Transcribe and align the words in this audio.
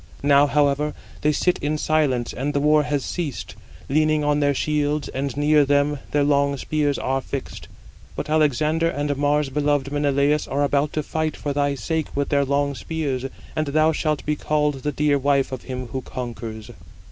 Now, 0.23 0.47
however, 0.47 0.95
they 1.21 1.31
sit 1.31 1.59
in 1.59 1.77
silence 1.77 2.33
(and 2.33 2.55
the 2.55 2.59
war 2.59 2.81
has 2.81 3.05
ceased), 3.05 3.53
leaning 3.87 4.23
on 4.23 4.39
their 4.39 4.55
shields, 4.55 5.09
and 5.09 5.37
near 5.37 5.63
them 5.63 5.99
their 6.09 6.23
long 6.23 6.57
spears 6.57 6.97
are 6.97 7.21
fixed. 7.21 7.67
But 8.15 8.27
Alexander 8.27 8.89
and 8.89 9.15
Mars 9.15 9.49
beloved 9.49 9.91
Menelaus 9.91 10.47
are 10.47 10.63
about 10.63 10.91
to 10.93 11.03
fight 11.03 11.37
for 11.37 11.53
thy 11.53 11.75
sake 11.75 12.07
with 12.15 12.29
their 12.29 12.45
long 12.45 12.73
spears, 12.73 13.27
and 13.55 13.67
thou 13.67 13.91
shalt 13.91 14.25
be 14.25 14.35
called 14.35 14.81
the 14.81 14.91
dear 14.91 15.19
wife 15.19 15.51
of 15.51 15.65
him 15.65 15.85
who 15.89 16.01
conquers." 16.01 16.71